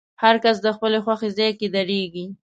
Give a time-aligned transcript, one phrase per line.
[0.23, 2.25] هر کس د خپلې خوښې ځای کې درېږي.